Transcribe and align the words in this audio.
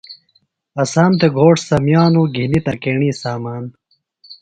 اسام 0.83 1.11
تھےۡ 1.19 1.33
گھوݜٹ 1.35 1.57
سمیانوۡ، 1.69 2.29
گِھنیۡ 2.35 2.63
ترکیݨیۡ 2.65 3.17
سامان 3.21 3.63